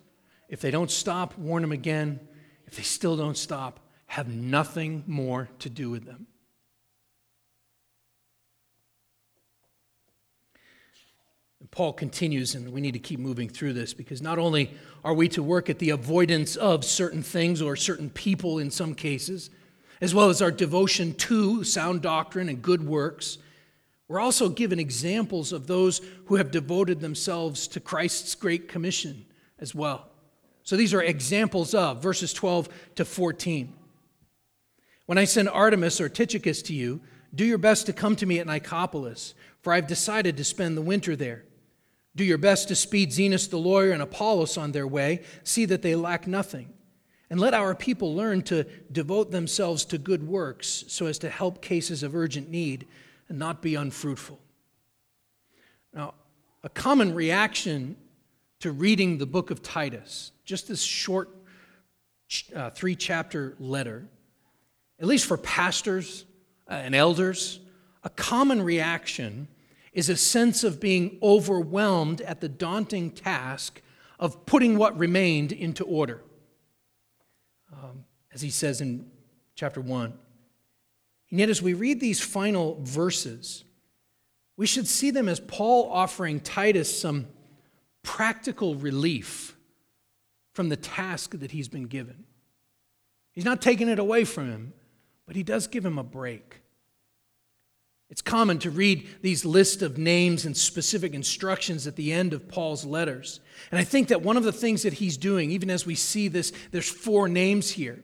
[0.49, 2.19] If they don't stop, warn them again.
[2.67, 6.27] If they still don't stop, have nothing more to do with them.
[11.71, 15.29] Paul continues, and we need to keep moving through this because not only are we
[15.29, 19.49] to work at the avoidance of certain things or certain people in some cases,
[20.01, 23.37] as well as our devotion to sound doctrine and good works,
[24.07, 29.25] we're also given examples of those who have devoted themselves to Christ's great commission
[29.59, 30.09] as well.
[30.63, 33.73] So these are examples of verses 12 to 14.
[35.05, 37.01] When I send Artemas or Tychicus to you,
[37.33, 40.81] do your best to come to me at Nicopolis, for I've decided to spend the
[40.81, 41.43] winter there.
[42.15, 45.21] Do your best to speed Zenas the lawyer and Apollos on their way.
[45.43, 46.69] See that they lack nothing.
[47.29, 51.61] And let our people learn to devote themselves to good works so as to help
[51.61, 52.87] cases of urgent need
[53.27, 54.39] and not be unfruitful.
[55.93, 56.13] Now,
[56.63, 57.97] a common reaction
[58.59, 61.29] to reading the book of Titus, just this short
[62.55, 64.07] uh, three chapter letter,
[64.99, 66.25] at least for pastors
[66.67, 67.59] and elders,
[68.03, 69.47] a common reaction
[69.95, 73.81] is a sense of being overwhelmed at the daunting task
[74.19, 76.21] of putting what remained into order.
[77.71, 79.09] Um, as he says in
[79.55, 80.13] chapter 1.
[81.31, 83.63] And yet, as we read these final verses,
[84.57, 87.27] we should see them as Paul offering Titus some
[88.03, 89.55] practical relief
[90.53, 92.25] from the task that he's been given.
[93.31, 94.73] He's not taking it away from him,
[95.25, 96.61] but he does give him a break.
[98.09, 102.47] It's common to read these lists of names and specific instructions at the end of
[102.47, 103.39] Paul's letters.
[103.71, 106.27] And I think that one of the things that he's doing, even as we see
[106.27, 108.03] this, there's four names here,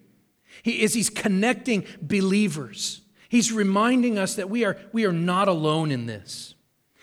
[0.64, 3.02] he, is he's connecting believers.
[3.30, 6.56] He's reminding us that we are, we are not alone in this.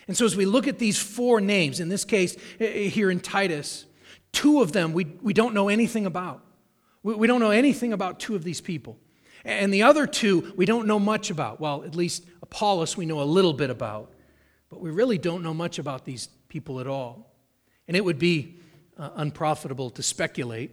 [0.09, 3.11] And so as we look at these four names, in this case eh, eh, here
[3.11, 3.87] in Titus,
[4.33, 6.45] two of them we, we don't know anything about.
[7.03, 8.99] We, we don't know anything about two of these people.
[9.45, 11.61] And the other two, we don't know much about.
[11.61, 14.13] Well, at least Apollos, we know a little bit about.
[14.71, 17.33] But we really don't know much about these people at all.
[17.87, 18.57] And it would be
[18.99, 20.73] uh, unprofitable to speculate.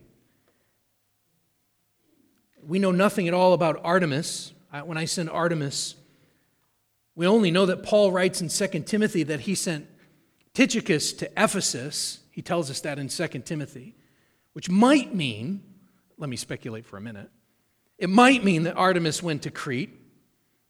[2.66, 4.52] We know nothing at all about Artemas.
[4.72, 5.96] I, when I send Artemas,
[7.16, 9.88] we only know that Paul writes in 2 Timothy that he sent
[10.54, 12.20] Tychicus to Ephesus.
[12.32, 13.96] He tells us that in 2 Timothy,
[14.54, 15.62] which might mean,
[16.18, 17.30] let me speculate for a minute,
[17.98, 19.98] it might mean that Artemas went to Crete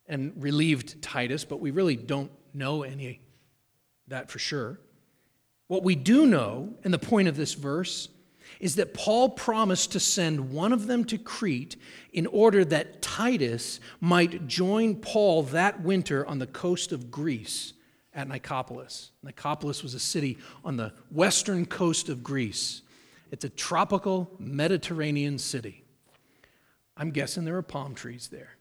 [0.08, 3.22] and relieved Titus, but we really don't know any
[4.08, 4.80] that for sure.
[5.68, 8.10] What we do know, and the point of this verse,
[8.60, 11.76] is that Paul promised to send one of them to Crete
[12.14, 17.74] in order that Titus might join Paul that winter on the coast of Greece
[18.14, 19.10] at Nicopolis.
[19.26, 22.84] Nicopolis was a city on the western coast of Greece.
[23.32, 25.85] It's a tropical Mediterranean city.
[26.98, 28.58] I'm guessing there are palm trees there.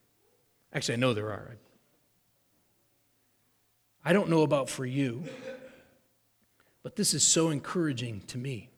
[0.72, 1.56] Actually, I know there are.
[4.04, 5.24] I don't know about for you,
[6.82, 8.70] but this is so encouraging to me.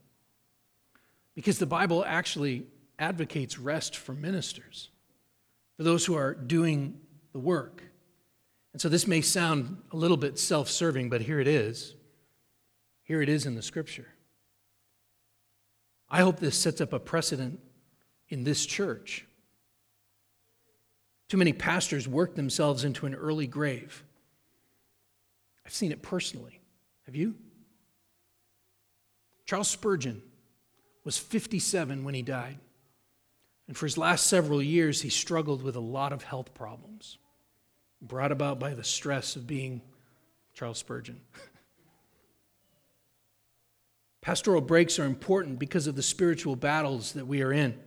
[1.34, 2.66] Because the Bible actually
[2.98, 4.90] advocates rest for ministers,
[5.76, 7.00] for those who are doing
[7.32, 7.82] the work.
[8.72, 11.94] And so this may sound a little bit self serving, but here it is.
[13.02, 14.08] Here it is in the scripture.
[16.08, 17.60] I hope this sets up a precedent
[18.28, 19.25] in this church.
[21.28, 24.04] Too many pastors work themselves into an early grave.
[25.64, 26.60] I've seen it personally.
[27.06, 27.34] Have you?
[29.44, 30.22] Charles Spurgeon
[31.04, 32.58] was 57 when he died.
[33.68, 37.18] And for his last several years, he struggled with a lot of health problems
[38.00, 39.80] brought about by the stress of being
[40.54, 41.20] Charles Spurgeon.
[44.20, 47.78] Pastoral breaks are important because of the spiritual battles that we are in.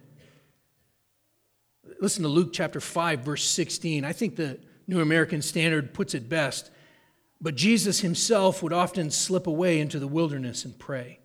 [2.00, 4.06] Listen to Luke chapter 5, verse 16.
[4.06, 6.72] I think the New American Standard puts it best.
[7.42, 11.20] But Jesus himself would often slip away into the wilderness and pray.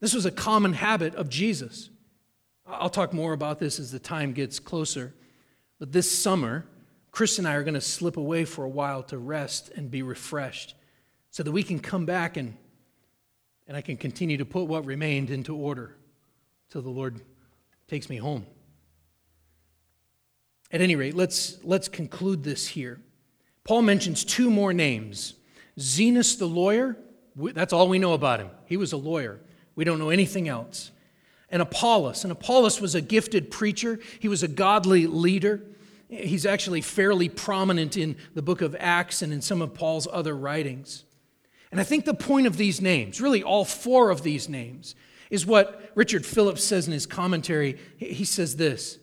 [0.00, 1.90] This was a common habit of Jesus.
[2.66, 5.14] I'll talk more about this as the time gets closer.
[5.78, 6.66] But this summer,
[7.10, 10.02] Chris and I are going to slip away for a while to rest and be
[10.02, 10.74] refreshed
[11.30, 12.56] so that we can come back and,
[13.66, 15.96] and I can continue to put what remained into order
[16.70, 17.20] till the Lord
[17.88, 18.46] takes me home.
[20.72, 23.00] At any rate, let's, let's conclude this here.
[23.64, 25.34] Paul mentions two more names
[25.78, 26.96] Zenas the lawyer,
[27.36, 28.50] that's all we know about him.
[28.66, 29.40] He was a lawyer.
[29.74, 30.90] We don't know anything else.
[31.48, 32.24] And Apollos.
[32.24, 35.62] And Apollos was a gifted preacher, he was a godly leader.
[36.08, 40.36] He's actually fairly prominent in the book of Acts and in some of Paul's other
[40.36, 41.04] writings.
[41.70, 44.96] And I think the point of these names, really all four of these names,
[45.30, 47.78] is what Richard Phillips says in his commentary.
[47.96, 48.98] He says this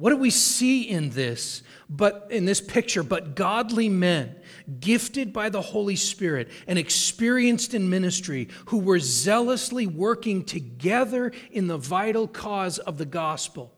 [0.00, 4.34] what do we see in this, but in this picture, but godly men,
[4.80, 11.66] gifted by the Holy Spirit and experienced in ministry, who were zealously working together in
[11.66, 13.74] the vital cause of the gospel.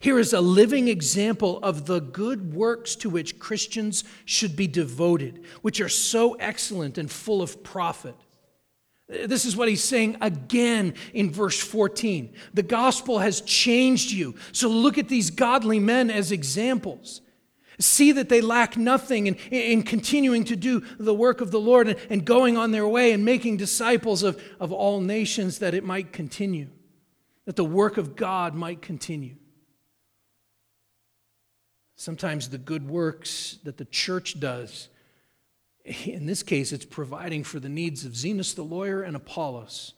[0.00, 5.44] Here is a living example of the good works to which Christians should be devoted,
[5.62, 8.16] which are so excellent and full of profit.
[9.12, 12.32] This is what he's saying again in verse 14.
[12.54, 14.34] The gospel has changed you.
[14.52, 17.20] So look at these godly men as examples.
[17.78, 21.88] See that they lack nothing in, in continuing to do the work of the Lord
[21.88, 25.84] and, and going on their way and making disciples of, of all nations that it
[25.84, 26.68] might continue,
[27.44, 29.36] that the work of God might continue.
[31.96, 34.88] Sometimes the good works that the church does
[36.04, 39.94] in this case, it's providing for the needs of Zenas the lawyer and Apollos,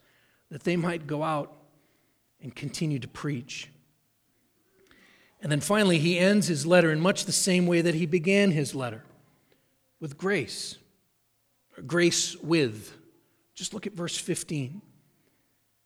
[0.51, 1.53] that they might go out
[2.41, 3.71] and continue to preach.
[5.41, 8.51] And then finally, he ends his letter in much the same way that he began
[8.51, 9.05] his letter
[10.01, 10.79] with grace.
[11.87, 12.97] Grace with.
[13.55, 14.81] Just look at verse 15.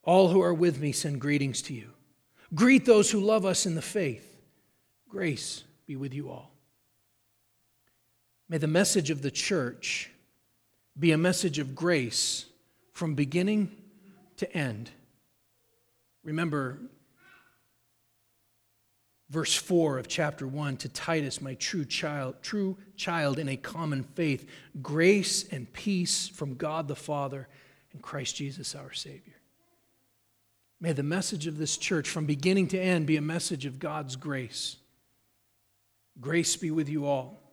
[0.05, 1.91] All who are with me send greetings to you.
[2.55, 4.37] Greet those who love us in the faith.
[5.09, 6.58] Grace be with you all.
[8.49, 10.11] May the message of the church
[10.99, 12.47] be a message of grace
[12.93, 13.71] from beginning
[14.39, 14.91] to end.
[16.25, 16.79] Remember
[19.31, 24.03] verse 4 of chapter 1 to Titus, my true child, true child in a common
[24.03, 24.49] faith,
[24.81, 27.47] grace and peace from God the Father
[27.93, 29.35] and Christ Jesus our Savior.
[30.81, 34.17] May the message of this church from beginning to end be a message of God's
[34.17, 34.77] grace.
[36.21, 37.48] Grace be with you all.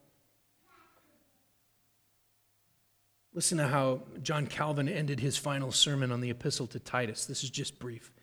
[3.36, 7.26] Listen to how John Calvin ended his final sermon on the epistle to Titus.
[7.26, 8.14] This is just brief.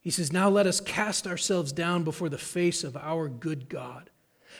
[0.00, 4.10] He says, Now let us cast ourselves down before the face of our good God,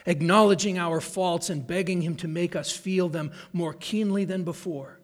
[0.05, 5.01] acknowledging our faults and begging Him to make us feel them more keenly than before.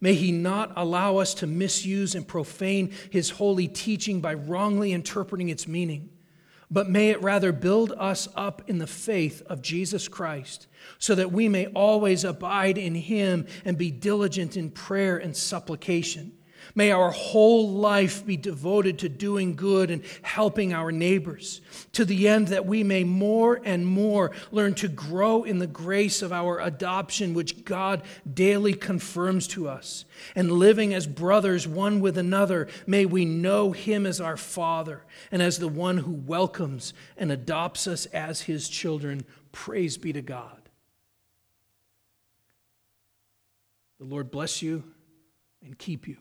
[0.00, 5.50] May He not allow us to misuse and profane His holy teaching by wrongly interpreting
[5.50, 6.08] its meaning
[6.70, 10.66] but may it rather build us up in the faith of Jesus Christ,
[10.98, 16.35] so that we may always abide in Him and be diligent in prayer and supplication.
[16.76, 21.62] May our whole life be devoted to doing good and helping our neighbors,
[21.92, 26.20] to the end that we may more and more learn to grow in the grace
[26.20, 30.04] of our adoption, which God daily confirms to us.
[30.34, 35.02] And living as brothers one with another, may we know Him as our Father
[35.32, 39.24] and as the one who welcomes and adopts us as His children.
[39.50, 40.68] Praise be to God.
[43.98, 44.84] The Lord bless you
[45.64, 46.18] and keep you.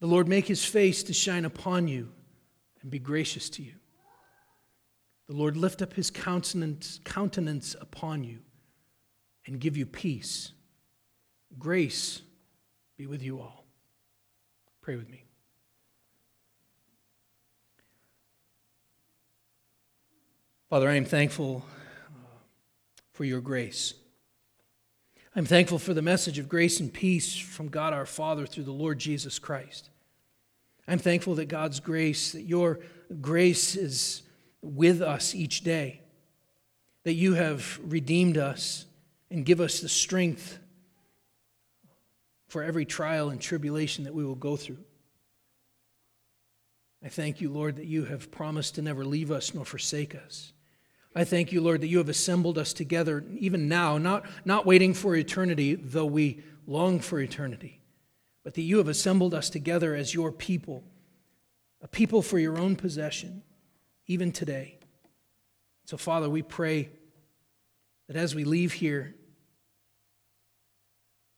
[0.00, 2.08] The Lord make his face to shine upon you
[2.82, 3.74] and be gracious to you.
[5.28, 8.38] The Lord lift up his countenance, countenance upon you
[9.46, 10.52] and give you peace.
[11.58, 12.22] Grace
[12.96, 13.64] be with you all.
[14.80, 15.24] Pray with me.
[20.70, 21.64] Father, I am thankful
[22.08, 22.12] uh,
[23.12, 23.94] for your grace.
[25.40, 28.72] I'm thankful for the message of grace and peace from God our Father through the
[28.72, 29.88] Lord Jesus Christ.
[30.86, 32.80] I'm thankful that God's grace, that your
[33.22, 34.20] grace is
[34.60, 36.02] with us each day,
[37.04, 38.84] that you have redeemed us
[39.30, 40.58] and give us the strength
[42.48, 44.84] for every trial and tribulation that we will go through.
[47.02, 50.52] I thank you, Lord, that you have promised to never leave us nor forsake us.
[51.14, 54.94] I thank you, Lord, that you have assembled us together even now, not, not waiting
[54.94, 57.80] for eternity, though we long for eternity,
[58.44, 60.84] but that you have assembled us together as your people,
[61.82, 63.42] a people for your own possession,
[64.06, 64.78] even today.
[65.84, 66.90] So, Father, we pray
[68.06, 69.16] that as we leave here,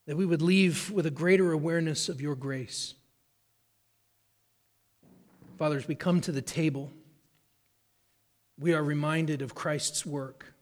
[0.07, 2.95] that we would leave with a greater awareness of your grace.
[5.59, 6.91] Father, as we come to the table,
[8.59, 10.55] we are reminded of Christ's work.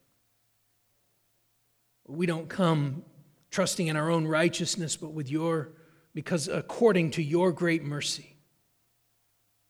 [2.07, 3.05] We don't come
[3.51, 5.73] trusting in our own righteousness, but with your,
[6.15, 8.37] because according to your great mercy.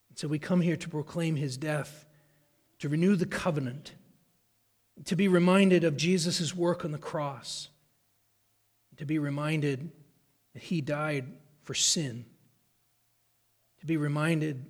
[0.08, 2.06] And so we come here to proclaim his death,
[2.78, 3.94] to renew the covenant,
[5.04, 7.68] to be reminded of Jesus' work on the cross,
[8.96, 9.90] to be reminded
[10.52, 11.26] that he died
[11.62, 12.24] for sin,
[13.80, 14.66] to be reminded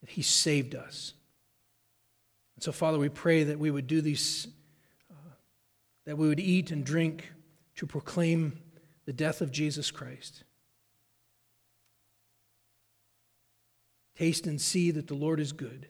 [0.00, 1.14] that he saved us.
[2.64, 4.48] So, Father, we pray that we would do these,
[5.10, 5.34] uh,
[6.06, 7.30] that we would eat and drink
[7.74, 8.58] to proclaim
[9.04, 10.44] the death of Jesus Christ.
[14.16, 15.88] Taste and see that the Lord is good.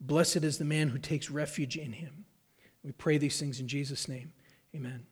[0.00, 2.24] Blessed is the man who takes refuge in him.
[2.84, 4.32] We pray these things in Jesus' name.
[4.76, 5.08] Amen.